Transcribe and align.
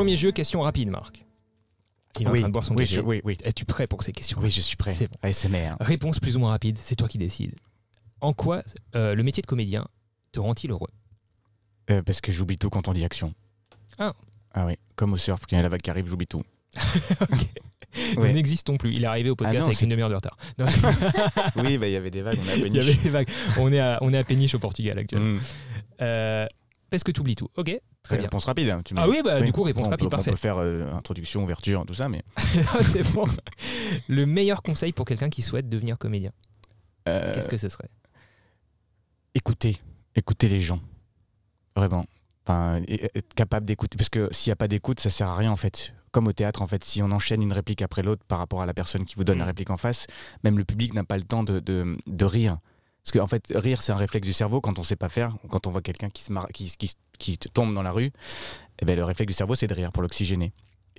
Premier 0.00 0.16
jeu, 0.16 0.32
question 0.32 0.62
rapide, 0.62 0.88
Marc. 0.88 1.26
Il 2.18 2.26
est 2.26 2.30
en 2.30 2.32
train 2.32 2.48
de 2.48 2.52
boire 2.54 2.64
son 2.64 2.74
oui, 2.74 2.84
café. 2.84 2.94
je- 2.94 3.00
oui, 3.02 3.20
oui. 3.22 3.36
Es-tu 3.44 3.66
prêt 3.66 3.86
pour 3.86 4.02
ces 4.02 4.12
questions 4.12 4.38
Oui, 4.40 4.48
je 4.48 4.62
suis 4.62 4.74
prêt. 4.76 4.94
C'est 4.94 5.08
bon. 5.08 5.18
ASMR. 5.22 5.74
Réponse 5.78 6.18
plus 6.20 6.38
ou 6.38 6.40
moins 6.40 6.52
rapide, 6.52 6.78
c'est 6.78 6.96
toi 6.96 7.06
qui 7.06 7.18
décides. 7.18 7.54
En 8.22 8.32
quoi 8.32 8.62
euh, 8.96 9.14
le 9.14 9.22
métier 9.22 9.42
de 9.42 9.46
comédien 9.46 9.86
te 10.32 10.40
rend-il 10.40 10.70
heureux 10.70 10.88
Euh, 11.90 12.00
parce 12.02 12.22
que 12.22 12.32
j'oublie 12.32 12.56
tout 12.56 12.70
quand 12.70 12.88
on 12.88 12.94
dit 12.94 13.04
action. 13.04 13.34
Ah. 13.98 14.14
Ah 14.54 14.64
oui, 14.64 14.76
comme 14.96 15.12
au 15.12 15.18
surf, 15.18 15.40
quand 15.42 15.48
il 15.52 15.56
y 15.56 15.58
a 15.58 15.62
la 15.64 15.68
vague 15.68 15.82
qui 15.82 15.90
arrive, 15.90 16.06
j'oublie 16.08 16.26
tout. 16.26 16.42
Nous 18.16 18.22
Ouais. 18.22 18.32
n'existons 18.32 18.78
plus. 18.78 18.94
Il 18.94 19.02
est 19.02 19.06
arrivé 19.06 19.28
au 19.28 19.36
podcast 19.36 19.56
Ah 19.58 19.60
non, 19.60 19.66
avec 19.66 19.82
une 19.82 19.88
demi-heure 19.90 20.08
de 20.08 20.14
retard. 20.14 20.38
Non, 21.56 21.64
oui, 21.64 21.76
bah, 21.76 21.88
il 21.88 21.92
y 21.92 21.96
avait 21.96 22.10
des 22.10 22.22
vagues, 22.22 22.38
on 22.42 22.48
a 22.48 22.54
il 22.66 22.74
y 22.74 22.78
avait 22.80 22.94
des 22.94 23.10
vagues. 23.10 23.28
On 23.58 23.70
est 23.70 23.80
à, 23.80 23.98
on 24.00 24.14
est 24.14 24.18
à 24.18 24.24
Péniche 24.24 24.54
au 24.54 24.58
Portugal 24.60 24.98
actuellement. 24.98 25.36
Mm. 25.36 25.40
Euh, 26.00 26.46
parce 26.90 27.04
que 27.04 27.12
tu 27.12 27.20
oublies 27.20 27.36
tout. 27.36 27.48
Ok, 27.56 27.78
très 28.02 28.16
bien. 28.16 28.24
Réponse 28.24 28.44
rapide. 28.44 28.70
hein, 28.70 28.82
tu 28.84 28.94
Ah 28.96 29.08
oui, 29.08 29.20
bah, 29.24 29.40
du 29.40 29.52
coup, 29.52 29.62
réponse 29.62 29.86
on 29.86 29.90
rapide, 29.90 30.06
peut, 30.06 30.10
parfait. 30.16 30.30
On 30.30 30.34
peut 30.34 30.38
faire 30.38 30.58
euh, 30.58 30.90
introduction, 30.92 31.42
ouverture, 31.44 31.84
tout 31.86 31.94
ça, 31.94 32.08
mais. 32.08 32.22
c'est 32.82 33.10
bon. 33.12 33.26
Le 34.08 34.26
meilleur 34.26 34.62
conseil 34.62 34.92
pour 34.92 35.06
quelqu'un 35.06 35.30
qui 35.30 35.42
souhaite 35.42 35.68
devenir 35.68 35.96
comédien, 35.98 36.32
euh, 37.08 37.32
qu'est-ce 37.32 37.48
que 37.48 37.56
ce 37.56 37.68
serait? 37.68 37.88
Écoutez, 39.34 39.78
écoutez 40.16 40.48
les 40.48 40.60
gens. 40.60 40.80
Vraiment. 41.76 42.04
Enfin, 42.46 42.80
être 42.88 43.34
capable 43.34 43.66
d'écouter. 43.66 43.96
Parce 43.96 44.08
que 44.08 44.28
s'il 44.32 44.50
n'y 44.50 44.54
a 44.54 44.56
pas 44.56 44.68
d'écoute, 44.68 44.98
ça 45.00 45.10
sert 45.10 45.28
à 45.28 45.36
rien 45.36 45.50
en 45.50 45.56
fait. 45.56 45.94
Comme 46.10 46.26
au 46.26 46.32
théâtre, 46.32 46.62
en 46.62 46.66
fait, 46.66 46.82
si 46.82 47.00
on 47.02 47.12
enchaîne 47.12 47.40
une 47.40 47.52
réplique 47.52 47.82
après 47.82 48.02
l'autre 48.02 48.24
par 48.26 48.38
rapport 48.38 48.60
à 48.62 48.66
la 48.66 48.74
personne 48.74 49.04
qui 49.04 49.14
vous 49.14 49.22
donne 49.22 49.36
Mm. 49.36 49.40
la 49.40 49.44
réplique 49.46 49.70
en 49.70 49.76
face, 49.76 50.06
même 50.42 50.58
le 50.58 50.64
public 50.64 50.92
n'a 50.94 51.04
pas 51.04 51.16
le 51.16 51.22
temps 51.22 51.44
de, 51.44 51.60
de, 51.60 51.96
de 52.08 52.24
rire. 52.24 52.58
Parce 53.02 53.12
qu'en 53.12 53.26
fait, 53.26 53.52
rire, 53.54 53.82
c'est 53.82 53.92
un 53.92 53.96
réflexe 53.96 54.26
du 54.26 54.32
cerveau 54.32 54.60
quand 54.60 54.78
on 54.78 54.82
sait 54.82 54.96
pas 54.96 55.08
faire. 55.08 55.36
Quand 55.48 55.66
on 55.66 55.70
voit 55.70 55.80
quelqu'un 55.82 56.10
qui, 56.10 56.24
qui, 56.52 56.76
qui, 56.76 56.94
qui 57.18 57.38
tombe 57.38 57.74
dans 57.74 57.82
la 57.82 57.92
rue, 57.92 58.12
eh 58.80 58.84
ben, 58.84 58.96
le 58.96 59.04
réflexe 59.04 59.28
du 59.28 59.34
cerveau, 59.34 59.54
c'est 59.54 59.66
de 59.66 59.74
rire 59.74 59.90
pour 59.92 60.02
l'oxygéner. 60.02 60.52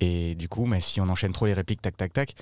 Et 0.03 0.33
du 0.33 0.49
coup, 0.49 0.65
mais 0.65 0.81
si 0.81 0.99
on 0.99 1.07
enchaîne 1.09 1.31
trop 1.31 1.45
les 1.45 1.53
répliques, 1.53 1.81
tac, 1.81 1.95
tac, 1.95 2.11
tac, 2.11 2.33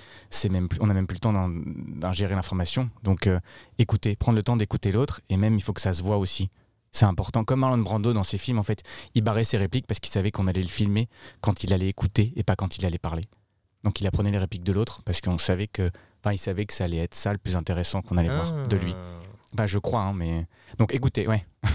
même 0.50 0.66
on 0.80 0.86
n'a 0.86 0.94
même 0.94 1.06
plus 1.06 1.16
le 1.16 1.20
temps 1.20 1.32
d'in- 1.34 1.52
d'ingérer 1.52 2.34
l'information. 2.34 2.88
Donc, 3.02 3.26
euh, 3.26 3.38
écouter, 3.78 4.16
prendre 4.16 4.36
le 4.36 4.42
temps 4.42 4.56
d'écouter 4.56 4.92
l'autre, 4.92 5.20
et 5.28 5.36
même 5.36 5.56
il 5.56 5.62
faut 5.62 5.74
que 5.74 5.80
ça 5.82 5.92
se 5.92 6.02
voit 6.02 6.16
aussi. 6.16 6.48
C'est 6.90 7.04
important. 7.04 7.44
Comme 7.44 7.60
Marlon 7.60 7.78
Brando 7.78 8.14
dans 8.14 8.22
ses 8.24 8.38
films, 8.38 8.58
en 8.58 8.62
fait, 8.62 8.82
il 9.14 9.22
barrait 9.22 9.44
ses 9.44 9.58
répliques 9.58 9.86
parce 9.86 10.00
qu'il 10.00 10.10
savait 10.10 10.30
qu'on 10.30 10.46
allait 10.46 10.62
le 10.62 10.68
filmer 10.68 11.08
quand 11.42 11.62
il 11.62 11.72
allait 11.74 11.88
écouter 11.88 12.32
et 12.34 12.42
pas 12.42 12.56
quand 12.56 12.78
il 12.78 12.86
allait 12.86 12.98
parler. 12.98 13.24
Donc, 13.84 14.00
il 14.00 14.06
apprenait 14.06 14.30
les 14.30 14.38
répliques 14.38 14.64
de 14.64 14.72
l'autre 14.72 15.02
parce 15.04 15.20
qu'on 15.20 15.38
savait 15.38 15.66
que, 15.68 15.90
enfin, 16.24 16.32
il 16.32 16.38
savait 16.38 16.64
que 16.64 16.72
ça 16.72 16.84
allait 16.84 16.96
être 16.98 17.14
ça 17.14 17.30
le 17.32 17.38
plus 17.38 17.56
intéressant 17.56 18.00
qu'on 18.00 18.16
allait 18.16 18.28
voir 18.34 18.62
de 18.66 18.76
lui. 18.76 18.94
Ah. 19.52 19.54
Enfin, 19.54 19.66
je 19.66 19.78
crois, 19.78 20.02
hein, 20.02 20.12
mais 20.12 20.46
donc 20.78 20.94
écoutez, 20.94 21.26
ouais. 21.26 21.44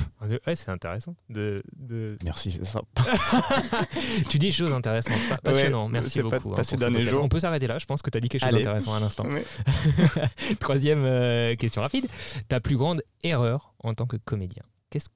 Ouais, 0.48 0.56
c'est 0.56 0.70
intéressant. 0.72 1.16
De, 1.30 1.62
de- 1.76 2.18
Merci, 2.24 2.50
c'est 2.50 2.66
ça. 2.66 2.82
tu 4.30 4.40
dis 4.40 4.48
des 4.48 4.52
choses 4.52 4.74
intéressantes. 4.74 5.14
Pa- 5.30 5.38
Passionnant. 5.38 5.86
Ouais, 5.86 5.92
Merci 5.92 6.12
c'est 6.14 6.22
pas 6.24 6.40
beaucoup. 6.40 6.54
hein, 6.54 6.56
passé 6.56 6.76
pour 6.78 6.80
ce 6.80 6.80
dernier 6.80 6.96
podcast. 7.00 7.16
jour. 7.16 7.24
On 7.26 7.30
peut 7.30 7.40
s'arrêter 7.40 7.68
là. 7.68 7.78
Je 7.78 7.86
pense 7.86 8.02
que 8.02 8.10
tu 8.10 8.18
as 8.18 8.22
dit 8.22 8.30
quelque 8.30 8.42
chose 8.44 8.52
d'intéressant 8.54 8.96
à 8.96 9.00
l'instant. 9.00 9.26
Ouais. 9.28 9.46
Troisième 10.60 11.04
euh, 11.06 11.56
question 11.56 11.82
rapide. 11.82 12.08
Ta 12.48 12.60
plus 12.60 12.78
grande 12.78 13.04
erreur 13.24 13.76
en 13.84 13.94
tant 13.94 14.08
que 14.08 14.18
comédien 14.18 14.64
Qu'est-ce 14.90 15.10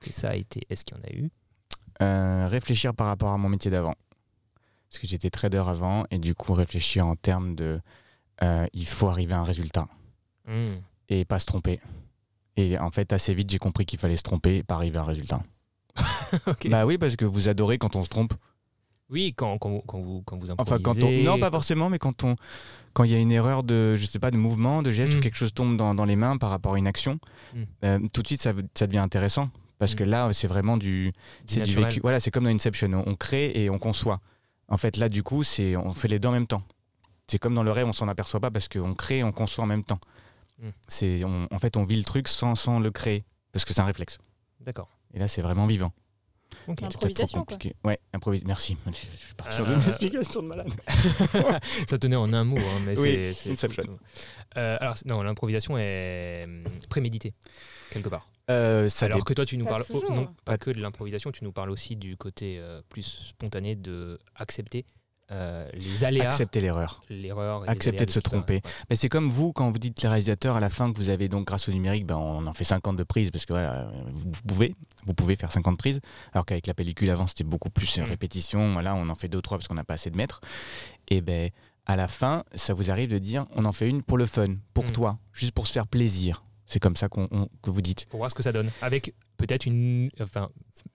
que 0.00 0.12
ça 0.12 0.30
a 0.30 0.34
été? 0.36 0.60
Est-ce 0.70 0.84
qu'il 0.84 0.96
y 0.96 1.00
en 1.00 1.04
a 1.04 1.12
eu? 1.16 1.30
Euh, 2.02 2.46
réfléchir 2.48 2.94
par 2.94 3.06
rapport 3.08 3.30
à 3.30 3.38
mon 3.38 3.48
métier 3.48 3.70
d'avant. 3.70 3.94
Parce 4.88 5.00
que 5.00 5.06
j'étais 5.06 5.30
trader 5.30 5.62
avant 5.66 6.04
et 6.10 6.18
du 6.18 6.34
coup 6.34 6.52
réfléchir 6.52 7.06
en 7.06 7.16
termes 7.16 7.54
de 7.56 7.80
euh, 8.44 8.66
il 8.72 8.86
faut 8.86 9.08
arriver 9.08 9.32
à 9.34 9.38
un 9.40 9.44
résultat 9.44 9.86
Hmm. 10.46 10.74
Et 11.20 11.24
pas 11.24 11.38
se 11.38 11.46
tromper. 11.46 11.80
Et 12.56 12.78
en 12.78 12.90
fait, 12.90 13.12
assez 13.12 13.32
vite, 13.34 13.50
j'ai 13.50 13.58
compris 13.58 13.86
qu'il 13.86 13.98
fallait 13.98 14.16
se 14.16 14.22
tromper 14.22 14.56
et 14.58 14.62
pas 14.62 14.74
arriver 14.74 14.98
à 14.98 15.02
un 15.02 15.04
résultat. 15.04 15.42
Bah 16.70 16.86
oui, 16.86 16.96
parce 16.98 17.16
que 17.16 17.24
vous 17.24 17.48
adorez 17.48 17.78
quand 17.78 17.96
on 17.96 18.02
se 18.04 18.08
trompe. 18.08 18.32
Oui, 19.10 19.34
quand, 19.36 19.58
quand, 19.58 19.68
vous, 19.70 19.82
quand, 19.86 20.00
vous, 20.00 20.22
quand 20.24 20.36
vous 20.38 20.50
Enfin, 20.52 20.78
quand 20.82 21.02
on... 21.04 21.10
Non, 21.22 21.38
pas 21.38 21.50
forcément, 21.50 21.90
mais 21.90 21.98
quand 21.98 22.24
on 22.24 22.36
quand 22.94 23.04
il 23.04 23.10
y 23.10 23.14
a 23.14 23.18
une 23.18 23.32
erreur 23.32 23.62
de, 23.62 23.96
je 23.96 24.04
sais 24.06 24.18
pas, 24.18 24.30
de 24.30 24.36
mouvement, 24.38 24.82
de 24.82 24.90
geste, 24.90 25.14
Mm. 25.14 25.16
ou 25.16 25.20
quelque 25.20 25.34
chose 25.36 25.52
tombe 25.54 25.76
dans, 25.76 25.94
dans 25.94 26.04
les 26.06 26.16
mains 26.16 26.36
par 26.38 26.50
rapport 26.50 26.74
à 26.74 26.78
une 26.78 26.86
action, 26.86 27.18
Mm. 27.54 27.62
euh, 27.84 27.98
tout 28.12 28.22
de 28.22 28.26
suite, 28.26 28.40
ça, 28.42 28.52
ça 28.74 28.86
devient 28.86 28.98
intéressant. 28.98 29.50
Parce 29.78 29.92
Mm. 29.92 29.96
que 29.96 30.04
là, 30.04 30.32
c'est 30.32 30.46
vraiment 30.46 30.76
du, 30.78 31.12
c'est 31.46 31.62
du 31.62 31.74
vécu. 31.74 32.00
Voilà, 32.00 32.20
c'est 32.20 32.30
comme 32.30 32.44
dans 32.44 32.50
Inception, 32.50 32.90
on, 32.92 33.10
on 33.10 33.14
crée 33.16 33.52
et 33.54 33.68
on 33.70 33.78
conçoit. 33.78 34.20
En 34.68 34.76
fait, 34.78 34.96
là, 34.96 35.08
du 35.10 35.22
coup, 35.22 35.42
c'est 35.42 35.76
on 35.76 35.92
fait 35.92 36.08
les 36.08 36.18
deux 36.18 36.28
en 36.28 36.32
même 36.32 36.46
temps. 36.46 36.62
C'est 37.26 37.38
comme 37.38 37.54
dans 37.54 37.62
le 37.62 37.70
rêve, 37.72 37.86
on 37.86 37.92
s'en 37.92 38.08
aperçoit 38.08 38.40
pas 38.40 38.50
parce 38.50 38.68
qu'on 38.68 38.94
crée 38.94 39.18
et 39.18 39.24
on 39.24 39.32
conçoit 39.32 39.64
en 39.64 39.66
même 39.68 39.84
temps. 39.84 40.00
Mm. 40.62 40.68
C'est, 40.88 41.24
on- 41.24 41.48
en 41.50 41.58
fait, 41.58 41.76
on 41.76 41.84
vit 41.84 41.96
le 41.96 42.04
truc 42.04 42.28
sans, 42.28 42.54
sans 42.54 42.78
le 42.80 42.90
créer 42.90 43.24
parce 43.52 43.64
que 43.64 43.74
c'est 43.74 43.80
un 43.80 43.84
réflexe. 43.86 44.18
D'accord. 44.60 44.88
Et 45.12 45.18
là, 45.18 45.28
c'est 45.28 45.42
vraiment 45.42 45.66
vivant. 45.66 45.92
Ok. 46.68 46.76
C'est 46.80 46.82
peut-être 46.82 46.90
trop 46.90 46.96
Improvisation, 47.06 47.44
quoi. 47.44 47.56
compliqué. 47.56 47.76
Ouais, 47.84 47.98
improvis. 48.12 48.42
Merci. 48.46 48.76
Je 48.86 48.92
suis 48.92 49.34
parti 49.34 49.56
sur 49.56 49.68
Euh, 49.68 49.74
une 49.74 49.88
explication 49.88 50.42
de 50.42 50.48
malade. 50.48 50.68
Ça 51.88 51.98
tenait 51.98 52.16
en 52.16 52.32
un 52.32 52.44
mot, 52.44 52.58
hein, 52.58 52.80
mais 52.84 52.98
Oui, 52.98 53.32
c'est-. 53.34 53.50
Inception. 53.52 53.98
Euh, 54.56 54.76
alors, 54.80 54.96
non, 55.06 55.22
l'improvisation 55.22 55.76
est 55.78 56.44
hum, 56.44 56.64
préméditée, 56.88 57.34
quelque 57.90 58.08
part. 58.08 58.28
Euh, 58.50 58.88
ça 58.88 59.06
alors 59.06 59.18
dé- 59.18 59.24
que 59.24 59.32
toi, 59.34 59.44
tu 59.46 59.56
nous 59.56 59.64
Pas 59.64 59.70
parles 59.78 59.84
oh, 59.90 60.02
non 60.12 60.34
pas 60.44 60.58
que 60.58 60.70
de 60.70 60.80
l'improvisation, 60.80 61.30
tu 61.32 61.44
nous 61.44 61.52
parles 61.52 61.70
aussi 61.70 61.96
du 61.96 62.16
côté 62.16 62.58
euh, 62.58 62.82
plus 62.88 63.02
spontané 63.30 63.76
de 63.76 64.18
accepter 64.34 64.84
euh, 65.32 65.68
les 65.74 66.04
aléas, 66.04 66.26
accepter 66.26 66.60
l'erreur. 66.60 67.02
accepter 67.66 68.06
de 68.06 68.10
se 68.10 68.20
tromper. 68.20 68.54
ouais. 68.54 68.62
Mais 68.90 68.96
c'est 68.96 69.08
comme 69.08 69.28
vous, 69.30 69.52
quand 69.52 69.70
vous 69.70 69.78
dites 69.78 70.00
les 70.02 70.08
réalisateurs 70.08 70.56
à 70.56 70.60
la 70.60 70.70
fin 70.70 70.92
que 70.92 70.98
vous 70.98 71.08
avez 71.10 71.28
donc 71.28 71.46
grâce 71.46 71.68
au 71.68 71.72
numérique, 71.72 72.06
ben, 72.06 72.16
on 72.16 72.46
en 72.46 72.52
fait 72.52 72.64
50 72.64 72.96
de 72.96 73.02
prises 73.02 73.30
parce 73.30 73.46
que 73.46 73.52
voilà, 73.54 73.90
vous 74.12 74.30
pouvez, 74.46 74.74
vous 75.06 75.14
pouvez 75.14 75.34
faire 75.36 75.50
50 75.50 75.78
prises, 75.78 76.00
alors 76.32 76.44
qu'avec 76.46 76.66
la 76.66 76.74
pellicule 76.74 77.10
avant 77.10 77.26
c'était 77.26 77.44
beaucoup 77.44 77.70
plus 77.70 77.98
Mm. 77.98 78.02
répétition. 78.02 78.78
Là, 78.80 78.94
on 78.94 79.08
en 79.08 79.14
fait 79.14 79.28
deux 79.28 79.38
ou 79.38 79.42
trois 79.42 79.58
parce 79.58 79.68
qu'on 79.68 79.74
n'a 79.74 79.84
pas 79.84 79.94
assez 79.94 80.10
de 80.10 80.16
mètres. 80.16 80.40
Et 81.08 81.20
ben 81.20 81.50
à 81.86 81.96
la 81.96 82.06
fin, 82.08 82.44
ça 82.54 82.74
vous 82.74 82.90
arrive 82.90 83.10
de 83.10 83.18
dire, 83.18 83.46
on 83.56 83.64
en 83.64 83.72
fait 83.72 83.88
une 83.88 84.02
pour 84.02 84.16
le 84.18 84.26
fun, 84.26 84.54
pour 84.74 84.84
Mm. 84.84 84.92
toi, 84.92 85.18
juste 85.32 85.52
pour 85.52 85.66
se 85.66 85.72
faire 85.72 85.86
plaisir. 85.86 86.44
C'est 86.66 86.78
comme 86.80 86.96
ça 86.96 87.08
qu'on, 87.08 87.28
que 87.62 87.70
vous 87.70 87.82
dites. 87.82 88.06
Pour 88.06 88.18
voir 88.18 88.30
ce 88.30 88.34
que 88.34 88.42
ça 88.42 88.52
donne. 88.52 88.70
Avec 88.80 89.14
peut-être 89.36 89.66
une. 89.66 90.10
Enfin, 90.20 90.48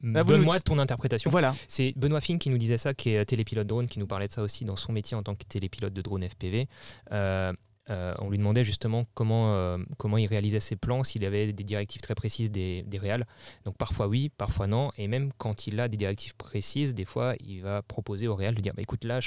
Ah, 0.04 0.24
vous 0.24 0.32
donne-moi 0.32 0.60
ton 0.60 0.78
interprétation. 0.80 1.30
Voilà. 1.30 1.56
C'est 1.68 1.94
Benoît 1.96 2.22
Fink 2.22 2.42
qui 2.42 2.50
nous 2.50 2.58
disait 2.58 2.78
ça, 2.78 2.94
qui 2.94 3.10
est 3.10 3.26
télépilote 3.26 3.68
drone, 3.68 3.88
qui 3.88 4.00
nous 4.00 4.08
parlait 4.08 4.28
de 4.28 4.32
ça 4.32 4.44
aussi 4.44 4.64
dans 4.66 4.76
son 4.76 4.92
métier 4.92 5.18
en 5.18 5.24
tant 5.24 5.36
que 5.36 5.44
télépilote 5.44 5.94
de 5.94 6.02
drone 6.02 6.28
FPV. 6.28 6.68
Euh, 7.12 7.54
euh, 7.90 8.14
on 8.20 8.30
lui 8.30 8.38
demandait 8.38 8.64
justement 8.64 9.06
comment, 9.14 9.56
euh, 9.56 9.78
comment 9.98 10.18
il 10.18 10.28
réalisait 10.28 10.60
ses 10.60 10.76
plans, 10.76 11.04
s'il 11.04 11.24
avait 11.26 11.54
des 11.54 11.64
directives 11.64 12.02
très 12.02 12.16
précises 12.16 12.52
des, 12.52 12.84
des 12.84 12.98
réals. 12.98 13.26
Donc 13.66 13.78
parfois 13.78 14.08
oui, 14.08 14.30
parfois 14.30 14.68
non. 14.68 14.92
Et 14.98 15.08
même 15.08 15.32
quand 15.38 15.68
il 15.68 15.80
a 15.80 15.88
des 15.88 15.98
directives 15.98 16.36
précises, 16.36 16.94
des 16.94 17.06
fois 17.06 17.36
il 17.40 17.62
va 17.62 17.82
proposer 17.82 18.28
au 18.28 18.36
réal 18.36 18.56
de 18.56 18.62
dire 18.62 18.74
bah, 18.74 18.82
écoute, 18.82 19.04
là 19.04 19.20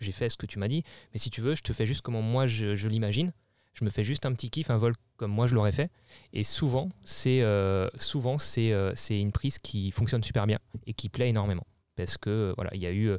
j'ai 0.00 0.12
fait 0.12 0.28
ce 0.28 0.36
que 0.36 0.46
tu 0.46 0.58
m'as 0.58 0.68
dit, 0.68 0.82
mais 1.12 1.18
si 1.18 1.30
tu 1.30 1.40
veux, 1.40 1.54
je 1.54 1.62
te 1.62 1.72
fais 1.72 1.86
juste 1.86 2.02
comment 2.02 2.22
moi 2.22 2.46
je, 2.46 2.74
je 2.74 2.88
l'imagine. 2.88 3.32
Je 3.74 3.84
me 3.84 3.90
fais 3.90 4.02
juste 4.02 4.26
un 4.26 4.32
petit 4.32 4.50
kiff, 4.50 4.70
un 4.70 4.76
vol 4.76 4.94
comme 5.18 5.30
moi 5.32 5.46
je 5.46 5.54
l'aurais 5.54 5.72
fait. 5.72 5.90
Et 6.32 6.44
souvent, 6.44 6.88
c'est 7.04 7.42
euh, 7.42 7.88
souvent 7.96 8.38
c'est 8.38 8.72
euh, 8.72 8.92
c'est 8.94 9.20
une 9.20 9.32
prise 9.32 9.58
qui 9.58 9.90
fonctionne 9.90 10.22
super 10.22 10.46
bien 10.46 10.58
et 10.86 10.94
qui 10.94 11.10
plaît 11.10 11.28
énormément. 11.28 11.66
Parce 11.96 12.16
que 12.16 12.30
euh, 12.30 12.52
voilà, 12.56 12.70
il 12.74 12.80
y 12.80 12.86
a 12.86 12.92
eu 12.92 13.10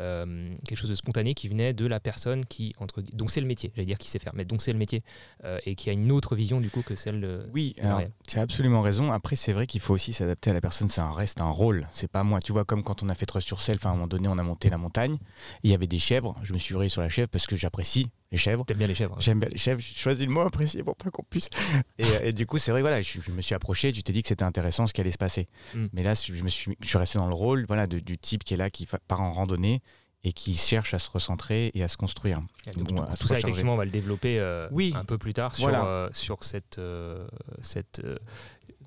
euh, 0.00 0.54
quelque 0.64 0.78
chose 0.78 0.90
de 0.90 0.94
spontané 0.94 1.34
qui 1.34 1.48
venait 1.48 1.72
de 1.72 1.86
la 1.86 1.98
personne 1.98 2.46
qui 2.46 2.72
entre 2.78 3.02
dont 3.12 3.26
c'est 3.26 3.40
le 3.40 3.48
métier, 3.48 3.72
j'allais 3.74 3.84
dire 3.86 3.98
qui 3.98 4.08
sait 4.08 4.20
faire, 4.20 4.32
mais 4.36 4.44
dont 4.44 4.60
c'est 4.60 4.72
le 4.72 4.78
métier 4.78 5.02
et 5.66 5.74
qui 5.74 5.90
a 5.90 5.92
une 5.92 6.12
autre 6.12 6.36
vision 6.36 6.60
du 6.60 6.70
coup 6.70 6.82
que 6.82 6.94
celle 6.94 7.20
de 7.20 7.48
Oui, 7.52 7.74
de 7.78 7.82
alors, 7.84 7.98
réel. 7.98 8.12
tu 8.28 8.38
as 8.38 8.42
absolument 8.42 8.80
raison. 8.80 9.10
Après, 9.10 9.34
c'est 9.34 9.52
vrai 9.52 9.66
qu'il 9.66 9.80
faut 9.80 9.92
aussi 9.92 10.12
s'adapter 10.12 10.50
à 10.50 10.52
la 10.52 10.60
personne. 10.60 10.86
C'est 10.86 11.00
un 11.00 11.12
reste, 11.12 11.40
un 11.40 11.50
rôle. 11.50 11.88
C'est 11.90 12.06
pas 12.06 12.22
moi. 12.22 12.38
Tu 12.38 12.52
vois, 12.52 12.64
comme 12.64 12.84
quand 12.84 13.02
on 13.02 13.08
a 13.08 13.14
fait 13.16 13.26
Trust 13.26 13.44
sur 13.48 13.60
Self, 13.60 13.84
à 13.84 13.88
un 13.88 13.94
moment 13.94 14.06
donné, 14.06 14.28
on 14.28 14.38
a 14.38 14.42
monté 14.44 14.70
la 14.70 14.78
montagne. 14.78 15.16
Il 15.64 15.70
y 15.72 15.74
avait 15.74 15.88
des 15.88 15.98
chèvres. 15.98 16.36
Je 16.44 16.52
me 16.52 16.58
suis 16.58 16.74
vrillé 16.74 16.90
sur 16.90 17.02
la 17.02 17.08
chèvre 17.08 17.28
parce 17.28 17.48
que 17.48 17.56
j'apprécie 17.56 18.06
les 18.30 18.38
chèvres. 18.38 18.64
T'aimes 18.66 18.78
bien 18.78 18.86
les 18.86 18.94
chèvres. 18.94 19.14
hein. 19.16 19.20
J'aime 19.20 19.38
bien 19.40 19.48
les 19.48 19.58
chèvres. 19.58 19.80
J'ai 19.80 19.94
choisi 19.94 20.24
le 20.26 20.32
mot 20.32 20.40
apprécié 20.42 20.82
pour 20.82 20.96
pas 20.96 21.10
qu'on 21.10 21.22
puisse. 21.22 21.48
Et, 21.98 22.04
euh, 22.04 22.20
et 22.24 22.32
du 22.32 22.46
coup, 22.46 22.58
c'est 22.58 22.70
vrai, 22.70 22.80
voilà, 22.82 23.00
je, 23.02 23.20
je 23.20 23.30
me 23.30 23.40
suis 23.40 23.54
approché. 23.54 23.92
Tu 23.92 24.02
t'es 24.02 24.12
dit 24.12 24.22
que 24.22 24.28
c'était 24.28 24.44
intéressant 24.44 24.86
ce 24.86 24.92
qui 24.92 25.00
allait 25.00 25.10
se 25.12 25.18
passer. 25.18 25.46
Mm. 25.74 25.86
Mais 25.92 26.02
là, 26.02 26.14
je 26.14 26.42
me 26.42 26.48
suis, 26.48 26.76
je 26.80 26.86
suis 26.88 26.98
resté 26.98 27.18
dans 27.18 27.28
le 27.28 27.34
rôle, 27.34 27.64
voilà, 27.66 27.86
de- 27.86 28.00
du 28.00 28.18
type 28.18 28.44
qui 28.44 28.54
est 28.54 28.58
là, 28.58 28.70
qui 28.70 28.86
part 29.06 29.20
en 29.22 29.32
randonnée 29.32 29.80
et 30.24 30.32
qui 30.32 30.56
cherche 30.56 30.94
à 30.94 30.98
se 30.98 31.08
recentrer 31.10 31.70
et 31.74 31.82
à 31.82 31.88
se 31.88 31.96
construire. 31.96 32.40
Donc, 32.76 32.88
Bon, 32.92 33.04
tout, 33.18 33.28
ça, 33.28 33.38
effectivement, 33.38 33.74
on 33.74 33.76
va 33.76 33.84
le 33.84 33.90
développer 33.92 34.38
euh, 34.40 34.68
Oui. 34.72 34.92
un 34.96 35.04
peu 35.04 35.16
plus 35.16 35.32
tard 35.32 35.54
sur, 35.54 35.62
Voilà. 35.68 35.86
euh, 35.86 36.08
sur 36.12 36.42
cette, 36.42 36.78
euh, 36.78 37.26
cette, 37.62 38.02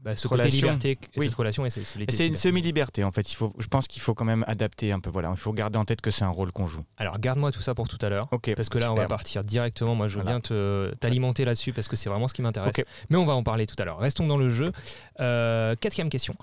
bah, 0.02 0.16
ce 0.16 0.28
Relation. 0.28 0.50
côté 0.70 0.90
liberté, 0.90 1.10
Oui. 1.18 1.26
cette 1.28 1.36
relation 1.36 1.66
et 1.66 1.70
c'est 1.70 2.28
une 2.28 2.36
semi-liberté 2.36 3.04
en 3.04 3.12
fait. 3.12 3.32
Il 3.32 3.36
faut, 3.36 3.54
je 3.60 3.68
pense 3.68 3.88
qu'il 3.88 4.02
faut 4.02 4.14
quand 4.16 4.26
même 4.26 4.44
adapter 4.48 4.92
un 4.92 5.00
peu. 5.00 5.10
Voilà, 5.12 5.30
il 5.32 5.38
faut 5.38 5.54
garder 5.54 5.78
en 5.78 5.86
tête 5.86 6.02
que 6.02 6.10
c'est 6.12 6.24
un 6.24 6.30
rôle 6.30 6.52
qu'on 6.52 6.66
joue. 6.66 6.84
Alors, 6.98 7.20
garde-moi 7.20 7.52
tout 7.52 7.62
ça 7.62 7.76
pour 7.76 7.88
tout 7.88 8.00
à 8.02 8.10
l'heure. 8.10 8.28
Parce 8.56 8.70
que 8.70 8.78
là, 8.80 8.92
on 8.92 8.96
va 8.96 9.06
partir 9.06 9.44
directement. 9.44 9.94
Moi, 9.96 10.08
je 10.08 10.16
veux 10.18 10.24
Voilà. 10.24 10.38
bien 10.38 10.42
te- 10.42 10.94
t'alimenter 11.00 11.46
là-dessus 11.46 11.72
parce 11.74 11.88
que 11.88 11.96
c'est 11.96 12.10
vraiment 12.10 12.28
ce 12.28 12.34
qui 12.34 12.42
m'intéresse. 12.42 12.74
Mais 13.10 13.18
on 13.18 13.26
va 13.26 13.34
en 13.34 13.44
parler 13.44 13.68
tout 13.68 13.76
à 13.78 13.86
l'heure. 13.86 14.00
Restons 14.00 14.26
dans 14.28 14.38
le 14.38 14.50
jeu. 14.50 14.72
Euh, 15.20 15.76
quatrième 15.76 16.10
question. 16.10 16.34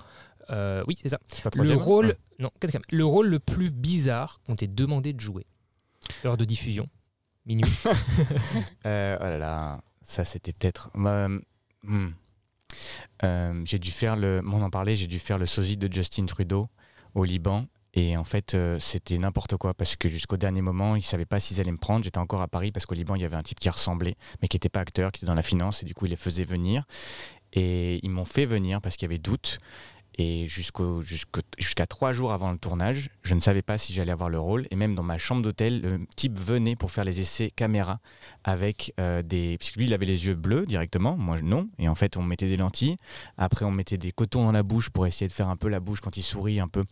Euh, 0.51 0.83
oui, 0.87 0.97
c'est 1.01 1.09
ça. 1.09 1.19
Le 1.55 1.75
rôle, 1.75 2.07
Ouais. 2.07 2.17
non, 2.39 2.49
quatrième. 2.59 2.81
Le 2.91 3.05
rôle 3.05 3.27
le 3.27 3.39
plus 3.39 3.69
bizarre 3.69 4.39
qu'on 4.47 4.55
t'ait 4.55 4.67
demandé 4.67 5.13
de 5.13 5.19
jouer. 5.19 5.45
Heure 6.25 6.37
de 6.37 6.45
diffusion. 6.45 6.87
Minuit. 7.45 7.69
Euh, 8.85 9.17
oh 9.19 9.23
là 9.23 9.37
là, 9.37 9.81
ça 10.01 10.23
c'était 10.25 10.53
peut-être. 10.53 10.89
euh, 10.95 11.39
hmm. 11.83 12.09
Euh, 13.23 13.61
j'ai 13.65 13.79
dû 13.79 13.91
faire 13.91 14.15
le. 14.15 14.41
On 14.45 14.61
en. 14.61 14.85
J'ai 14.85 15.07
dû 15.07 15.19
faire 15.19 15.37
le 15.37 15.45
sosie 15.45 15.77
de 15.77 15.91
Justin 15.91 16.25
Trudeau 16.25 16.69
au 17.15 17.23
Liban 17.23 17.65
Et 17.93 18.15
en 18.15 18.23
fait, 18.23 18.53
euh, 18.53 18.77
c'était 18.79 19.17
n'importe 19.17 19.57
quoi 19.57 19.73
parce 19.73 19.95
que 19.95 20.07
jusqu'au 20.07 20.37
dernier 20.37 20.61
moment, 20.61 20.95
ils 20.95 20.99
ne 20.99 21.03
savaient 21.03 21.25
pas 21.25 21.39
s'ils 21.39 21.59
allaient 21.59 21.71
me 21.71 21.77
prendre. 21.77 22.03
J'étais 22.03 22.19
encore 22.19 22.41
à 22.41 22.47
Paris 22.47 22.71
parce 22.71 22.85
qu'au 22.85 22.95
Liban, 22.95 23.15
il 23.15 23.21
y 23.21 23.25
avait 23.25 23.35
un 23.35 23.41
type 23.41 23.59
qui 23.59 23.69
ressemblait, 23.69 24.15
mais 24.41 24.47
qui 24.47 24.55
n'était 24.55 24.69
pas 24.69 24.81
acteur, 24.81 25.11
qui 25.11 25.19
était 25.19 25.27
dans 25.27 25.35
la 25.35 25.43
finance. 25.43 25.83
Et 25.83 25.85
du 25.85 25.93
coup, 25.93 26.05
il 26.05 26.09
les 26.09 26.15
faisait 26.15 26.45
venir. 26.45 26.85
Et 27.53 27.99
ils 28.03 28.11
m'ont 28.11 28.25
fait 28.25 28.45
venir 28.45 28.79
parce 28.79 28.95
qu'il 28.95 29.07
y 29.07 29.11
avait 29.11 29.17
doute. 29.17 29.59
Et 30.21 30.47
jusqu'à 30.47 31.87
trois 31.87 32.11
jours 32.11 32.33
avant 32.33 32.51
le 32.51 32.57
tournage, 32.57 33.09
je 33.23 33.33
ne 33.35 33.39
savais 33.39 33.61
pas 33.61 33.77
si 33.77 33.93
j'allais 33.93 34.11
avoir 34.11 34.29
le 34.29 34.37
rôle. 34.37 34.67
Et 34.69 34.75
même 34.75 34.93
dans 34.93 35.01
ma 35.01 35.17
chambre 35.17 35.41
d'hôtel, 35.41 35.79
le 35.79 36.05
type 36.17 36.37
venait 36.37 36.75
pour 36.75 36.91
faire 36.91 37.05
les 37.05 37.21
essais 37.21 37.49
caméra 37.49 38.01
avec 38.43 38.93
euh, 38.99 39.21
des. 39.21 39.57
Parce 39.57 39.71
que 39.71 39.79
lui, 39.79 39.85
il 39.85 39.93
avait 39.93 40.05
les 40.05 40.27
yeux 40.27 40.35
bleus 40.35 40.65
directement, 40.65 41.15
moi 41.15 41.37
non. 41.41 41.69
Et 41.79 41.87
en 41.87 41.95
fait, 41.95 42.17
on 42.17 42.21
mettait 42.21 42.49
des 42.49 42.57
lentilles. 42.57 42.97
Après, 43.37 43.63
on 43.63 43.71
mettait 43.71 43.97
des 43.97 44.11
cotons 44.11 44.43
dans 44.43 44.51
la 44.51 44.61
bouche 44.61 44.89
pour 44.89 45.07
essayer 45.07 45.29
de 45.29 45.31
faire 45.31 45.47
un 45.47 45.55
peu 45.55 45.69
la 45.69 45.79
bouche 45.79 46.01
quand 46.01 46.17
il 46.17 46.21
sourit, 46.21 46.59
un 46.59 46.67
peu 46.67 46.83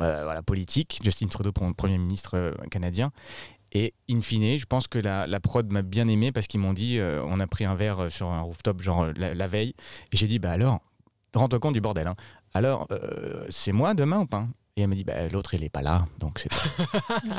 euh, 0.00 0.24
voilà, 0.24 0.42
politique. 0.42 0.98
Justin 1.04 1.28
Trudeau, 1.28 1.52
Premier 1.52 1.98
ministre 1.98 2.36
euh, 2.36 2.52
canadien. 2.68 3.12
Et 3.70 3.94
in 4.10 4.22
fine, 4.22 4.58
je 4.58 4.66
pense 4.66 4.88
que 4.88 4.98
la, 4.98 5.28
prod 5.38 5.70
m'a 5.70 5.82
bien 5.82 6.08
aimé 6.08 6.32
parce 6.32 6.48
qu'ils 6.48 6.60
m'ont 6.60 6.74
dit 6.74 6.98
on 7.00 7.40
a 7.40 7.46
pris 7.46 7.64
un 7.64 7.74
verre 7.74 8.12
sur 8.12 8.28
un 8.28 8.42
rooftop, 8.42 8.82
genre 8.82 9.06
la, 9.16 9.34
la 9.34 9.46
veille. 9.46 9.72
Et 10.12 10.16
j'ai 10.18 10.26
dit 10.26 10.38
bah 10.38 10.50
alors, 10.50 10.82
rends-toi 11.34 11.58
compte 11.60 11.74
du 11.74 11.80
bordel. 11.80 12.06
hein. 12.06 12.16
Alors, 12.54 12.86
euh, 12.90 13.46
c'est 13.50 13.72
moi 13.72 13.94
demain 13.94 14.20
ou 14.20 14.26
pas? 14.26 14.46
Et 14.76 14.82
elle 14.82 14.88
m'a 14.88 14.94
dit 14.94 15.04
bah, 15.04 15.28
l'autre, 15.30 15.52
il 15.52 15.62
est 15.64 15.68
pas 15.68 15.82
là. 15.82 16.06
Donc 16.18 16.38
c'est. 16.38 16.48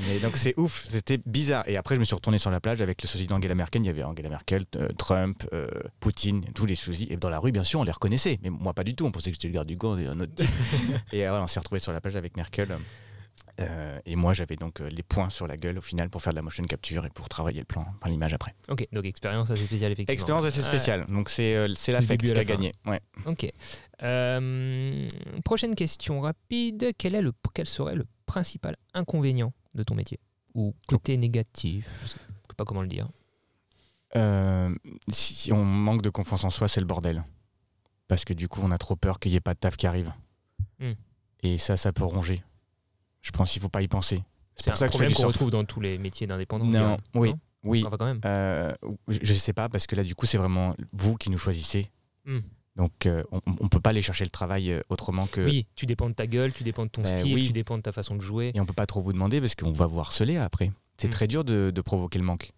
Mais 0.00 0.18
donc 0.18 0.36
c'est 0.36 0.52
ouf, 0.58 0.86
c'était 0.90 1.18
bizarre. 1.24 1.66
Et 1.66 1.78
après, 1.78 1.94
je 1.94 2.00
me 2.00 2.04
suis 2.04 2.14
retourné 2.14 2.36
sur 2.38 2.50
la 2.50 2.60
plage 2.60 2.82
avec 2.82 3.02
le 3.02 3.08
sosie 3.08 3.26
d'Angela 3.26 3.54
Merkel. 3.54 3.82
Il 3.82 3.86
y 3.86 3.88
avait 3.88 4.02
Angela 4.02 4.28
Merkel, 4.28 4.64
euh, 4.76 4.88
Trump, 4.98 5.44
euh, 5.54 5.66
Poutine, 6.00 6.44
tous 6.54 6.66
les 6.66 6.74
sosies. 6.74 7.06
Et 7.08 7.16
dans 7.16 7.30
la 7.30 7.38
rue, 7.38 7.52
bien 7.52 7.64
sûr, 7.64 7.80
on 7.80 7.84
les 7.84 7.90
reconnaissait. 7.92 8.38
Mais 8.42 8.50
moi, 8.50 8.74
pas 8.74 8.84
du 8.84 8.94
tout. 8.94 9.06
On 9.06 9.10
pensait 9.10 9.30
que 9.30 9.36
j'étais 9.36 9.48
le 9.48 9.54
garde 9.54 9.66
du 9.68 9.78
corps 9.78 9.98
et 9.98 10.06
un 10.06 10.20
autre 10.20 10.34
type. 10.34 10.50
et 11.12 11.20
voilà, 11.26 11.42
on 11.42 11.46
s'est 11.46 11.60
retrouvé 11.60 11.80
sur 11.80 11.92
la 11.92 12.02
plage 12.02 12.16
avec 12.16 12.36
Merkel. 12.36 12.76
Euh, 13.60 13.98
et 14.06 14.16
moi, 14.16 14.32
j'avais 14.32 14.56
donc 14.56 14.80
euh, 14.80 14.88
les 14.88 15.02
points 15.02 15.28
sur 15.28 15.46
la 15.46 15.56
gueule 15.56 15.78
au 15.78 15.82
final 15.82 16.08
pour 16.08 16.22
faire 16.22 16.32
de 16.32 16.36
la 16.36 16.42
motion 16.42 16.64
capture 16.64 17.04
et 17.04 17.10
pour 17.10 17.28
travailler 17.28 17.60
le 17.60 17.66
plan, 17.66 17.82
enfin, 17.98 18.10
l'image 18.10 18.32
après. 18.32 18.54
Ok, 18.68 18.86
donc 18.92 19.04
expérience 19.04 19.50
assez 19.50 19.64
spéciale, 19.64 19.92
effectivement. 19.92 20.14
Expérience 20.14 20.44
assez 20.44 20.60
Ouais. 20.60 20.66
spéciale. 20.66 21.06
Donc 21.06 21.28
c'est 21.28 21.54
euh, 21.56 21.72
c'est 21.74 21.92
l'affect 21.92 22.24
qui 22.24 22.32
a 22.32 22.44
gagné. 22.44 22.72
Ouais. 22.86 23.00
Ok. 23.26 23.46
Euh, 24.02 25.06
prochaine 25.44 25.74
question 25.74 26.20
rapide. 26.20 26.92
Quel, 26.96 27.14
est 27.14 27.20
le, 27.22 27.32
quel 27.54 27.66
serait 27.66 27.94
le 27.94 28.06
principal 28.26 28.76
inconvénient 28.94 29.52
de 29.74 29.82
ton 29.82 29.94
métier? 29.94 30.18
Ou 30.54 30.74
côté 30.86 31.16
négatif 31.16 31.88
Je 32.02 32.08
sais 32.08 32.18
pas 32.56 32.64
comment 32.64 32.82
le 32.82 32.88
dire. 32.88 33.08
Si 35.08 35.52
on 35.52 35.64
manque 35.64 36.02
de 36.02 36.10
confiance 36.10 36.44
en 36.44 36.50
soi, 36.50 36.68
c'est 36.68 36.80
le 36.80 36.86
bordel. 36.86 37.24
Parce 38.08 38.24
que 38.24 38.34
du 38.34 38.48
coup, 38.48 38.60
on 38.62 38.70
a 38.70 38.78
trop 38.78 38.96
peur 38.96 39.18
qu'il 39.18 39.30
n'y 39.32 39.36
ait 39.36 39.40
pas 39.40 39.54
de 39.54 39.58
taf 39.58 39.76
qui 39.76 39.86
arrive. 39.86 40.12
Hmm. 40.80 40.92
Et 41.42 41.56
ça, 41.58 41.76
ça 41.76 41.92
peut 41.92 42.04
ronger. 42.04 42.42
Je 43.22 43.30
pense 43.30 43.50
qu'il 43.52 43.62
faut 43.62 43.68
pas 43.68 43.82
y 43.82 43.88
penser. 43.88 44.22
C'est 44.56 44.70
un 44.70 44.76
ça 44.76 44.86
problème 44.88 45.12
qu'on 45.12 45.26
retrouve 45.26 45.50
dans 45.50 45.64
tous 45.64 45.80
les 45.80 45.96
métiers 45.98 46.26
d'indépendants. 46.26 46.66
Non, 46.66 46.98
oui, 47.14 47.30
Non 47.30 47.38
oui. 47.64 47.84
Enfin, 47.86 47.96
quand 47.96 48.04
même. 48.04 48.20
Euh, 48.24 48.72
je 49.08 49.32
ne 49.32 49.38
sais 49.38 49.52
pas, 49.52 49.68
parce 49.68 49.86
que 49.86 49.96
là, 49.96 50.02
du 50.04 50.14
coup, 50.14 50.26
c'est 50.26 50.38
vraiment 50.38 50.74
vous 50.92 51.16
qui 51.16 51.30
nous 51.30 51.38
choisissez. 51.38 51.88
Hmm. 52.26 52.40
Donc, 52.76 53.06
euh, 53.06 53.22
on 53.30 53.40
ne 53.64 53.68
peut 53.68 53.80
pas 53.80 53.90
aller 53.90 54.02
chercher 54.02 54.24
le 54.24 54.30
travail 54.30 54.72
euh, 54.72 54.80
autrement 54.88 55.26
que. 55.26 55.40
Oui, 55.42 55.66
tu 55.74 55.86
dépends 55.86 56.08
de 56.08 56.14
ta 56.14 56.26
gueule, 56.26 56.52
tu 56.52 56.64
dépends 56.64 56.84
de 56.86 56.90
ton 56.90 57.02
Ben 57.02 57.16
style, 57.16 57.34
oui. 57.34 57.46
tu 57.46 57.52
dépends 57.52 57.76
de 57.76 57.82
ta 57.82 57.92
façon 57.92 58.16
de 58.16 58.20
jouer. 58.20 58.50
Et 58.54 58.60
on 58.60 58.66
peut 58.66 58.72
pas 58.72 58.86
trop 58.86 59.00
vous 59.00 59.12
demander 59.12 59.40
parce 59.40 59.54
qu'on 59.54 59.72
va 59.72 59.86
vous 59.86 60.00
harceler 60.00 60.36
après. 60.36 60.72
C'est 60.98 61.08
Mm. 61.08 61.10
très 61.10 61.26
dur 61.28 61.44
de, 61.44 61.70
de 61.74 61.80
provoquer 61.80 62.18
le 62.18 62.24
manque. 62.24 62.52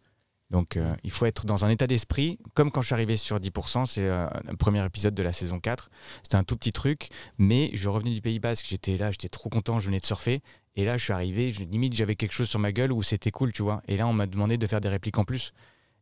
Donc 0.54 0.76
euh, 0.76 0.94
il 1.02 1.10
faut 1.10 1.26
être 1.26 1.46
dans 1.46 1.64
un 1.64 1.68
état 1.68 1.88
d'esprit, 1.88 2.38
comme 2.54 2.70
quand 2.70 2.80
je 2.80 2.86
suis 2.86 2.94
arrivé 2.94 3.16
sur 3.16 3.40
10%, 3.40 3.86
c'est 3.86 4.08
euh, 4.08 4.28
le 4.48 4.56
premier 4.56 4.84
épisode 4.86 5.12
de 5.12 5.22
la 5.24 5.32
saison 5.32 5.58
4. 5.58 5.90
C'était 6.22 6.36
un 6.36 6.44
tout 6.44 6.56
petit 6.56 6.70
truc, 6.72 7.08
mais 7.38 7.70
je 7.74 7.88
revenais 7.88 8.12
du 8.14 8.20
Pays 8.22 8.38
Basque, 8.38 8.64
j'étais 8.68 8.96
là, 8.96 9.10
j'étais 9.10 9.28
trop 9.28 9.48
content, 9.50 9.80
je 9.80 9.86
venais 9.86 9.98
de 9.98 10.06
surfer. 10.06 10.42
Et 10.76 10.84
là, 10.84 10.96
je 10.96 11.02
suis 11.02 11.12
arrivé, 11.12 11.50
je- 11.50 11.64
limite 11.64 11.94
j'avais 11.96 12.14
quelque 12.14 12.30
chose 12.30 12.48
sur 12.48 12.60
ma 12.60 12.70
gueule 12.70 12.92
où 12.92 13.02
c'était 13.02 13.32
cool, 13.32 13.50
tu 13.52 13.62
vois. 13.62 13.82
Et 13.88 13.96
là, 13.96 14.06
on 14.06 14.12
m'a 14.12 14.26
demandé 14.28 14.56
de 14.56 14.66
faire 14.68 14.80
des 14.80 14.88
répliques 14.88 15.18
en 15.18 15.24
plus. 15.24 15.52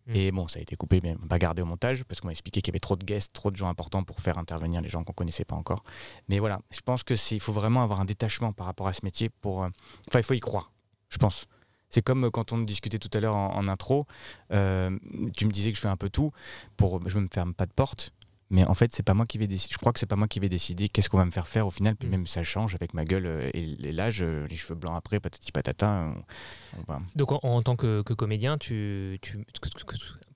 Mm. 0.06 0.16
Et 0.16 0.32
bon, 0.32 0.48
ça 0.48 0.58
a 0.58 0.62
été 0.62 0.76
coupé, 0.76 1.00
mais 1.02 1.16
pas 1.30 1.38
gardé 1.38 1.62
au 1.62 1.64
montage, 1.64 2.04
parce 2.04 2.20
qu'on 2.20 2.26
m'a 2.28 2.32
expliqué 2.32 2.60
qu'il 2.60 2.72
y 2.72 2.74
avait 2.74 2.78
trop 2.80 2.96
de 2.96 3.04
guests, 3.06 3.32
trop 3.32 3.50
de 3.50 3.56
gens 3.56 3.68
importants 3.68 4.02
pour 4.02 4.20
faire 4.20 4.36
intervenir 4.36 4.82
les 4.82 4.90
gens 4.90 5.02
qu'on 5.02 5.14
connaissait 5.14 5.46
pas 5.46 5.56
encore. 5.56 5.82
Mais 6.28 6.38
voilà, 6.40 6.60
je 6.70 6.80
pense 6.82 7.04
que 7.04 7.14
il 7.34 7.40
faut 7.40 7.54
vraiment 7.54 7.82
avoir 7.82 8.00
un 8.00 8.04
détachement 8.04 8.52
par 8.52 8.66
rapport 8.66 8.86
à 8.86 8.92
ce 8.92 9.00
métier 9.02 9.30
pour. 9.30 9.64
euh, 9.64 9.68
Enfin, 10.08 10.18
il 10.18 10.24
faut 10.24 10.34
y 10.34 10.40
croire, 10.40 10.72
je 11.08 11.16
pense. 11.16 11.46
C'est 11.92 12.02
comme 12.02 12.24
euh, 12.24 12.30
quand 12.30 12.52
on 12.52 12.58
discutait 12.58 12.98
tout 12.98 13.10
à 13.12 13.20
l'heure 13.20 13.36
en, 13.36 13.68
intro, 13.68 14.06
euh, 14.52 14.98
tu 15.36 15.46
me 15.46 15.50
disais 15.50 15.70
que 15.70 15.76
je 15.76 15.82
fais 15.82 15.88
un 15.88 15.96
peu 15.96 16.10
tout 16.10 16.32
pour 16.76 17.06
je 17.08 17.18
me 17.18 17.28
ferme 17.30 17.54
pas 17.54 17.66
de 17.66 17.72
porte. 17.72 18.12
Mais 18.52 18.64
en 18.68 18.74
fait, 18.74 18.94
c'est 18.94 19.02
pas 19.02 19.14
moi 19.14 19.26
qui 19.26 19.38
vais 19.38 19.46
décider. 19.48 19.72
Je 19.72 19.78
crois 19.78 19.92
que 19.92 19.98
c'est 19.98 20.06
pas 20.06 20.14
moi 20.16 20.28
qui 20.28 20.38
vais 20.38 20.48
décider 20.48 20.88
qu'est-ce 20.88 21.08
qu'on 21.08 21.18
va 21.18 21.24
me 21.24 21.30
faire 21.32 21.48
faire 21.48 21.66
au 21.66 21.70
final. 21.70 21.96
Puis 21.96 22.06
Mm. 22.06 22.10
même 22.12 22.26
ça 22.26 22.42
change 22.44 22.74
avec 22.76 22.94
ma 22.94 23.04
gueule 23.04 23.26
euh, 23.26 23.50
et, 23.54 23.72
et 23.88 23.92
l'âge, 23.92 24.22
les 24.22 24.54
cheveux 24.56 24.74
blancs 24.76 24.94
après, 24.96 25.18
patati 25.18 25.50
patata. 25.50 26.12
on- 26.14 26.78
on 26.78 26.82
va- 26.92 27.00
Donc 27.16 27.32
en, 27.32 27.40
en 27.42 27.62
tant 27.62 27.74
que, 27.76 28.02
que 28.02 28.12
comédien, 28.14 28.58
tu, 28.58 29.18
tu- 29.22 29.44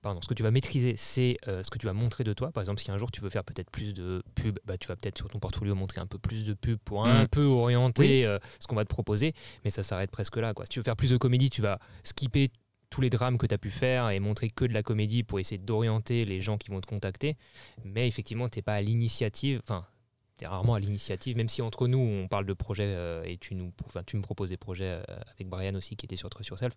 pardon, 0.01 0.19
ce 0.21 0.27
que 0.27 0.33
tu 0.33 0.43
vas 0.43 0.51
maîtriser, 0.51 0.95
c'est 0.97 1.37
euh, 1.47 1.61
ce 1.63 1.69
que 1.69 1.77
tu 1.77 1.85
vas 1.85 1.93
montrer 1.93 2.23
de 2.23 2.33
toi. 2.33 2.51
Par 2.51 2.61
exemple, 2.61 2.79
si 2.81 2.89
un 2.91 2.97
jour 2.97 3.11
tu 3.11 3.21
veux 3.21 3.29
faire 3.29 3.43
peut-être 3.43 3.69
plus 3.71 3.93
de 3.93 4.23
pub, 4.35 4.59
bah, 4.65 4.77
tu 4.77 4.87
vas 4.87 4.95
peut-être 4.95 5.17
sur 5.17 5.29
ton 5.29 5.39
portfolio 5.39 5.75
montrer 5.75 6.01
un 6.01 6.07
peu 6.07 6.17
plus 6.17 6.43
de 6.43 6.53
pub 6.53 6.77
pour 6.79 7.05
un 7.05 7.23
Mm. 7.23 7.27
peu 7.27 7.43
orienter 7.45 8.01
Oui. 8.03 8.25
euh, 8.25 8.39
ce 8.59 8.67
qu'on 8.67 8.75
va 8.75 8.83
te 8.83 8.89
proposer. 8.89 9.33
Mais 9.63 9.69
ça 9.69 9.83
s'arrête 9.83 10.11
presque 10.11 10.37
là. 10.37 10.53
Quoi. 10.53 10.65
Si 10.65 10.69
tu 10.69 10.79
veux 10.79 10.83
faire 10.83 10.95
plus 10.95 11.11
de 11.11 11.17
comédie, 11.17 11.49
tu 11.49 11.61
vas 11.61 11.79
skipper 12.03 12.49
tous 12.89 13.01
les 13.01 13.09
drames 13.09 13.37
que 13.37 13.45
tu 13.45 13.53
as 13.53 13.57
pu 13.57 13.69
faire 13.69 14.09
et 14.09 14.19
montrer 14.19 14.49
que 14.49 14.65
de 14.65 14.73
la 14.73 14.83
comédie 14.83 15.23
pour 15.23 15.39
essayer 15.39 15.57
d'orienter 15.57 16.25
les 16.25 16.41
gens 16.41 16.57
qui 16.57 16.69
vont 16.69 16.81
te 16.81 16.87
contacter. 16.87 17.35
Mais 17.83 18.07
effectivement, 18.07 18.49
tu 18.49 18.59
n'es 18.59 18.63
pas 18.63 18.75
à 18.75 18.81
l'initiative. 18.81 19.61
Enfin, 19.63 19.85
tu 20.37 20.45
es 20.45 20.47
rarement 20.47 20.75
à 20.75 20.79
l'initiative, 20.79 21.35
même 21.35 21.49
si 21.49 21.61
entre 21.61 21.87
nous, 21.87 21.99
on 21.99 22.27
parle 22.27 22.45
de 22.45 22.53
projets 22.53 22.85
euh, 22.85 23.23
et 23.23 23.37
tu, 23.37 23.55
nous, 23.55 23.71
tu 24.05 24.17
me 24.17 24.21
proposes 24.21 24.49
des 24.49 24.57
projets 24.57 25.01
euh, 25.09 25.19
avec 25.33 25.47
Brian 25.49 25.73
aussi 25.75 25.95
qui 25.95 26.05
était 26.05 26.15
sur 26.15 26.29
Trust 26.29 26.49
Yourself. 26.49 26.73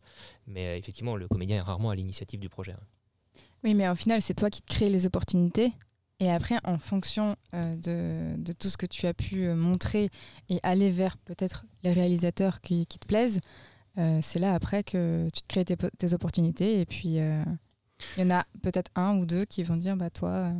Mais 0.46 0.66
euh, 0.66 0.76
effectivement, 0.76 1.16
le 1.16 1.28
comédien 1.28 1.58
est 1.58 1.62
rarement 1.62 1.90
à 1.90 1.94
l'initiative 1.94 2.40
du 2.40 2.48
projet. 2.48 2.72
hein. 2.72 3.42
Oui, 3.62 3.74
mais 3.74 3.88
au 3.88 3.94
final, 3.94 4.22
c'est 4.22 4.34
toi 4.34 4.48
qui 4.48 4.62
te 4.62 4.68
crées 4.68 4.88
les 4.88 5.04
opportunités. 5.06 5.72
Et 6.18 6.30
après, 6.30 6.56
en 6.64 6.78
fonction 6.78 7.36
de, 7.52 8.52
tout 8.52 8.68
ce 8.68 8.76
que 8.76 8.86
tu 8.86 9.06
as 9.06 9.14
pu 9.14 9.48
montrer 9.48 10.10
et 10.50 10.60
aller 10.62 10.90
vers 10.90 11.16
peut-être 11.18 11.64
les 11.82 11.92
réalisateurs 11.92 12.60
qui, 12.60 12.86
te 12.86 13.06
plaisent, 13.06 13.40
c'est 14.22 14.38
là 14.38 14.54
après 14.54 14.82
que 14.84 15.28
tu 15.34 15.42
te 15.42 15.46
crées 15.48 15.64
tes, 15.64 15.76
po- 15.76 15.90
tes 15.98 16.14
opportunités. 16.14 16.80
Et 16.80 16.86
puis, 16.86 17.18
euh, 17.20 17.42
il 18.16 18.22
y 18.24 18.26
en 18.26 18.30
a 18.36 18.44
peut-être 18.62 18.90
un 18.94 19.16
ou 19.18 19.26
deux 19.26 19.44
qui 19.44 19.62
vont 19.62 19.76
dire 19.76 19.96
bah, 19.96 20.10
Toi, 20.10 20.28
euh, 20.30 20.52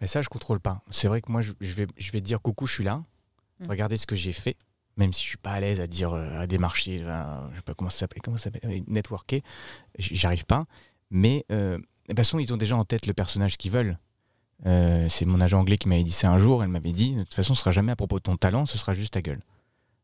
Mais 0.00 0.06
ça, 0.06 0.22
je 0.22 0.28
contrôle 0.28 0.60
pas. 0.60 0.82
C'est 0.90 1.08
vrai 1.08 1.20
que 1.20 1.30
moi, 1.30 1.40
je, 1.40 1.52
je 1.60 1.72
vais, 1.74 1.86
je 1.96 2.10
vais 2.12 2.20
dire 2.20 2.40
coucou, 2.40 2.66
je 2.66 2.74
suis 2.74 2.84
là. 2.84 3.02
Mm. 3.60 3.66
Regardez 3.68 3.96
ce 3.96 4.06
que 4.06 4.16
j'ai 4.16 4.32
fait. 4.32 4.56
Même 4.96 5.12
si 5.12 5.22
je 5.22 5.28
suis 5.28 5.36
pas 5.38 5.52
à 5.52 5.60
l'aise 5.60 5.80
à 5.80 5.86
dire, 5.86 6.12
euh, 6.12 6.40
à 6.40 6.46
démarcher, 6.46 7.02
euh, 7.04 7.50
je 7.52 7.56
sais 7.56 7.62
pas 7.62 7.74
comment 7.74 7.90
ça 7.90 7.98
s'appelle, 8.00 8.20
comment 8.22 8.36
ça 8.36 8.44
s'appelle, 8.44 8.70
euh, 8.70 8.80
networker, 8.86 9.40
j'arrive 9.98 10.44
pas. 10.46 10.66
Mais 11.10 11.44
euh, 11.50 11.78
de 11.78 11.82
toute 12.08 12.16
façon, 12.16 12.38
ils 12.38 12.52
ont 12.52 12.56
déjà 12.56 12.76
en 12.76 12.84
tête 12.84 13.06
le 13.06 13.14
personnage 13.14 13.56
qu'ils 13.56 13.70
veulent. 13.70 13.98
Euh, 14.66 15.08
c'est 15.08 15.24
mon 15.24 15.40
agent 15.40 15.58
anglais 15.58 15.78
qui 15.78 15.88
m'avait 15.88 16.04
dit 16.04 16.12
ça 16.12 16.30
un 16.30 16.38
jour. 16.38 16.62
Elle 16.62 16.68
m'avait 16.68 16.92
dit, 16.92 17.14
de 17.14 17.22
toute 17.22 17.32
façon, 17.34 17.54
ce 17.54 17.60
sera 17.60 17.70
jamais 17.70 17.92
à 17.92 17.96
propos 17.96 18.18
de 18.18 18.22
ton 18.24 18.36
talent, 18.36 18.66
ce 18.66 18.76
sera 18.76 18.92
juste 18.92 19.14
ta 19.14 19.22
gueule. 19.22 19.40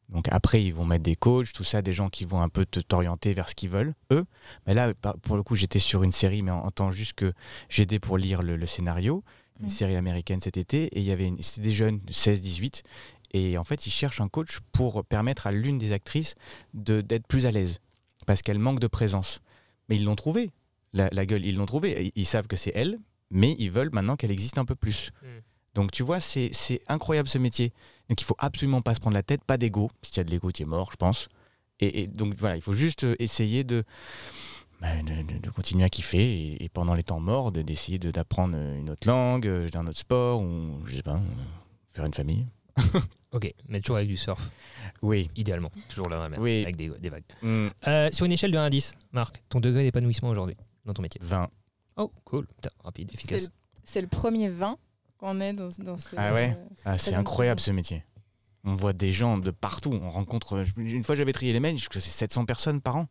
Donc 0.08 0.26
après, 0.30 0.62
ils 0.62 0.72
vont 0.72 0.84
mettre 0.84 1.02
des 1.02 1.16
coachs, 1.16 1.52
tout 1.52 1.64
ça, 1.64 1.82
des 1.82 1.92
gens 1.92 2.08
qui 2.08 2.24
vont 2.24 2.40
un 2.40 2.48
peu 2.48 2.64
te- 2.64 2.80
t'orienter 2.80 3.34
vers 3.34 3.48
ce 3.48 3.54
qu'ils 3.54 3.70
veulent, 3.70 3.94
eux. 4.12 4.24
Mais 4.66 4.74
là, 4.74 4.94
pour 5.22 5.36
le 5.36 5.42
coup, 5.42 5.56
j'étais 5.56 5.80
sur 5.80 6.02
une 6.04 6.12
série, 6.12 6.42
mais 6.42 6.52
en, 6.52 6.60
en 6.60 6.70
tant 6.70 6.90
juste 6.90 7.14
que 7.14 7.32
j'aidais 7.68 7.98
pour 7.98 8.16
lire 8.16 8.42
le, 8.42 8.56
le 8.56 8.66
scénario, 8.66 9.22
une 9.60 9.68
série 9.68 9.96
américaine 9.96 10.40
cet 10.40 10.56
été, 10.58 10.84
et 10.96 11.00
il 11.00 11.04
y 11.04 11.10
avait 11.10 11.26
une- 11.26 11.42
c'était 11.42 11.62
des 11.68 11.72
jeunes, 11.72 11.98
16-18, 12.10 12.82
et 13.32 13.58
en 13.58 13.64
fait, 13.64 13.86
ils 13.86 13.90
cherchent 13.90 14.20
un 14.20 14.28
coach 14.28 14.60
pour 14.72 15.04
permettre 15.04 15.46
à 15.46 15.50
l'une 15.52 15.78
des 15.78 15.92
actrices 15.92 16.34
de- 16.74 17.00
d'être 17.00 17.26
plus 17.26 17.46
à 17.46 17.50
l'aise, 17.50 17.80
parce 18.26 18.42
qu'elle 18.42 18.58
manque 18.60 18.80
de 18.80 18.86
présence. 18.86 19.40
Mais 19.88 19.96
ils 19.96 20.04
l'ont 20.04 20.14
trouvé, 20.16 20.50
la, 20.92 21.08
la 21.10 21.26
gueule, 21.26 21.44
ils 21.44 21.56
l'ont 21.56 21.66
trouvé. 21.66 22.06
Ils, 22.14 22.20
ils 22.22 22.26
savent 22.26 22.46
que 22.46 22.56
c'est 22.56 22.72
elle, 22.74 22.98
mais 23.30 23.56
ils 23.58 23.70
veulent 23.72 23.90
maintenant 23.92 24.14
qu'elle 24.16 24.30
existe 24.30 24.58
un 24.58 24.64
peu 24.64 24.74
plus. 24.76 25.10
Mm. 25.22 25.26
Donc 25.76 25.92
tu 25.92 26.02
vois, 26.02 26.18
c'est 26.20 26.50
c'est 26.52 26.80
incroyable 26.88 27.28
ce 27.28 27.38
métier. 27.38 27.72
Donc 28.08 28.20
il 28.20 28.24
faut 28.24 28.34
absolument 28.38 28.82
pas 28.82 28.94
se 28.94 29.00
prendre 29.00 29.14
la 29.14 29.22
tête, 29.22 29.44
pas 29.44 29.58
d'ego. 29.58 29.90
Si 30.02 30.10
tu 30.12 30.20
as 30.20 30.24
de 30.24 30.30
l'ego, 30.30 30.50
tu 30.50 30.62
es 30.62 30.66
mort, 30.66 30.90
je 30.90 30.96
pense. 30.96 31.28
Et, 31.78 32.02
et 32.02 32.06
donc 32.08 32.34
voilà, 32.36 32.56
il 32.56 32.62
faut 32.62 32.72
juste 32.72 33.04
euh, 33.04 33.14
essayer 33.18 33.62
de, 33.62 33.84
bah, 34.80 34.88
de, 35.02 35.22
de- 35.34 35.38
de 35.38 35.50
continuer 35.50 35.84
à 35.84 35.88
kiffer 35.90 36.18
et, 36.54 36.64
et 36.64 36.68
pendant 36.70 36.94
les 36.94 37.02
temps 37.02 37.20
morts, 37.20 37.52
de- 37.52 37.62
d'essayer 37.62 37.98
de- 37.98 38.10
d'apprendre 38.10 38.56
une 38.56 38.90
autre 38.90 39.06
langue, 39.06 39.46
euh, 39.46 39.68
un 39.74 39.86
autre 39.86 39.98
sport, 39.98 40.40
ou 40.40 40.80
je 40.86 40.96
sais 40.96 41.02
pas, 41.02 41.16
euh, 41.16 41.20
faire 41.90 42.04
une 42.06 42.14
famille. 42.14 42.46
Ok, 43.32 43.52
mais 43.68 43.80
toujours 43.82 43.96
avec 43.96 44.08
du 44.08 44.16
surf, 44.16 44.50
Oui. 45.02 45.28
idéalement. 45.36 45.70
Toujours 45.90 46.08
la 46.08 46.26
mer, 46.30 46.40
Oui. 46.40 46.62
avec 46.62 46.76
des, 46.76 46.88
des 46.88 47.10
vagues. 47.10 47.24
Mm, 47.42 47.66
Euh, 47.86 48.08
sur 48.10 48.24
une 48.24 48.32
échelle 48.32 48.50
de 48.52 48.56
1 48.56 48.64
à 48.64 48.70
10, 48.70 48.94
Marc, 49.12 49.42
ton 49.50 49.60
degré 49.60 49.82
d'épanouissement 49.82 50.30
aujourd'hui 50.30 50.56
dans 50.86 50.94
ton 50.94 51.02
métier 51.02 51.20
20. 51.22 51.50
Oh, 51.98 52.10
cool. 52.24 52.46
Rapide, 52.82 53.10
c'est 53.12 53.18
efficace. 53.18 53.42
le, 53.44 53.48
c'est 53.84 54.00
le 54.00 54.06
premier 54.06 54.48
20 54.48 54.78
qu'on 55.18 55.40
est 55.40 55.52
dans, 55.52 55.68
dans 55.78 55.96
ce. 55.98 56.14
Ah 56.16 56.32
ouais 56.34 56.56
euh, 56.58 56.74
Ah, 56.84 56.98
c'est 56.98 57.14
incroyable 57.14 57.60
ce 57.60 57.70
métier. 57.70 58.04
On 58.64 58.74
voit 58.74 58.92
des 58.92 59.12
gens 59.12 59.38
de 59.38 59.50
partout. 59.50 59.92
On 59.92 60.08
rencontre. 60.10 60.64
Une 60.76 61.04
fois, 61.04 61.14
j'avais 61.14 61.32
trié 61.32 61.52
les 61.52 61.60
mails, 61.60 61.78
je 61.78 61.88
que 61.88 62.00
c'est 62.00 62.10
700 62.10 62.44
personnes 62.46 62.80
par 62.80 62.96
an. 62.96 63.06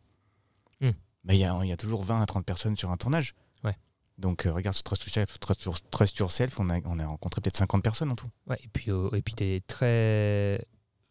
Hmm. 0.80 0.90
Bah, 1.24 1.34
Il 1.34 1.40
y, 1.40 1.44
a, 1.44 1.58
il 1.62 1.68
y 1.68 1.72
a 1.72 1.76
toujours 1.76 2.02
20 2.04 2.20
à 2.20 2.26
30 2.26 2.44
personnes 2.44 2.76
sur 2.76 2.90
un 2.90 2.96
tournage. 2.98 3.34
Ouais. 3.64 3.74
Donc, 4.18 4.44
euh, 4.46 4.52
regarde 4.52 4.74
sur 4.76 4.82
Trust 4.84 5.02
Yourself, 5.04 5.38
Trust, 5.40 5.62
Your- 5.64 5.80
Trust 5.90 6.18
Yourself, 6.18 6.60
on 6.60 6.68
a, 6.70 6.78
on 6.84 6.98
a 6.98 7.06
rencontré 7.06 7.40
peut-être 7.40 7.56
50 7.56 7.82
personnes 7.82 8.10
en 8.10 8.16
tout. 8.16 8.28
Ouais, 8.46 8.58
et 8.62 8.68
puis, 8.68 8.90
euh, 8.90 9.08
et 9.14 9.22
puis 9.22 9.34
tu 9.34 9.44
es 9.44 9.60
très, 9.66 10.62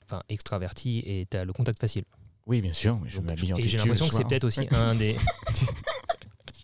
enfin, 0.05 0.21
extraverti 0.29 0.99
et 0.99 1.27
tu 1.29 1.37
as 1.37 1.43
le 1.45 1.51
contact 1.53 1.81
facile. 1.81 2.05
Oui, 2.45 2.61
bien 2.61 2.73
sûr, 2.73 2.99
mais 2.99 3.09
je 3.09 3.17
Donc, 3.17 3.25
m'habille 3.25 3.53
en 3.53 3.57
et 3.57 3.63
j'ai 3.63 3.77
l'impression 3.79 4.07
que 4.07 4.13
c'est 4.13 4.23
peut-être 4.27 4.43
aussi 4.43 4.67
un 4.71 4.93
des. 4.93 5.15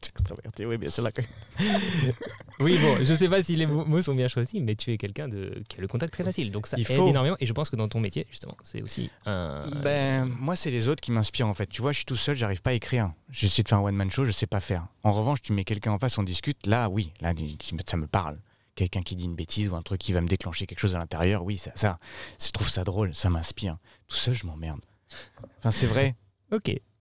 extraverti, 0.07 0.65
oui, 0.65 0.77
bien 0.77 0.89
sûr. 0.89 1.03
là, 1.03 1.11
quand- 1.11 1.23
Oui, 2.61 2.77
bon, 2.79 3.03
je 3.03 3.13
sais 3.13 3.27
pas 3.27 3.41
si 3.43 3.55
les 3.55 3.65
mots 3.65 4.01
sont 4.01 4.15
bien 4.15 4.27
choisis, 4.27 4.59
mais 4.61 4.75
tu 4.75 4.91
es 4.91 4.97
quelqu'un 4.97 5.27
de... 5.27 5.63
qui 5.67 5.77
a 5.77 5.81
le 5.81 5.87
contact 5.87 6.13
très 6.13 6.23
facile. 6.23 6.51
Donc 6.51 6.67
ça 6.67 6.77
Il 6.77 6.81
aide 6.81 6.97
faut. 6.97 7.07
énormément. 7.07 7.35
Et 7.39 7.45
je 7.45 7.53
pense 7.53 7.69
que 7.69 7.75
dans 7.75 7.87
ton 7.87 7.99
métier, 7.99 8.25
justement, 8.29 8.55
c'est 8.63 8.81
aussi 8.81 9.09
un. 9.25 9.69
Ben, 9.83 10.25
moi, 10.25 10.55
c'est 10.55 10.71
les 10.71 10.87
autres 10.87 11.01
qui 11.01 11.11
m'inspirent 11.11 11.47
en 11.47 11.53
fait. 11.53 11.67
Tu 11.67 11.81
vois, 11.81 11.91
je 11.91 11.97
suis 11.97 12.05
tout 12.05 12.15
seul, 12.15 12.35
j'arrive 12.35 12.61
pas 12.61 12.71
à 12.71 12.73
écrire. 12.73 13.11
J'essaie 13.29 13.63
de 13.63 13.67
faire 13.69 13.79
un 13.79 13.83
one-man 13.83 14.11
show, 14.11 14.25
je 14.25 14.31
sais 14.31 14.47
pas 14.47 14.59
faire. 14.59 14.87
En 15.03 15.11
revanche, 15.11 15.41
tu 15.41 15.53
mets 15.53 15.63
quelqu'un 15.63 15.91
en 15.91 15.99
face, 15.99 16.17
on 16.17 16.23
discute, 16.23 16.67
là, 16.67 16.89
oui, 16.89 17.11
là, 17.21 17.33
ça 17.85 17.97
me 17.97 18.07
parle. 18.07 18.37
Quelqu'un 18.75 19.01
qui 19.01 19.15
dit 19.15 19.25
une 19.25 19.35
bêtise 19.35 19.69
ou 19.69 19.75
un 19.75 19.81
truc 19.81 19.99
qui 19.99 20.13
va 20.13 20.21
me 20.21 20.27
déclencher 20.27 20.65
quelque 20.65 20.79
chose 20.79 20.95
à 20.95 20.99
l'intérieur, 20.99 21.43
oui, 21.43 21.57
ça, 21.57 21.71
ça, 21.75 21.99
je 22.43 22.51
trouve 22.51 22.69
ça 22.69 22.83
drôle, 22.83 23.13
ça 23.15 23.29
m'inspire. 23.29 23.77
Tout 24.07 24.15
seul, 24.15 24.33
je 24.33 24.45
m'emmerde. 24.45 24.79
Enfin, 25.59 25.71
c'est 25.71 25.87
vrai. 25.87 26.15
Ok. 26.51 26.69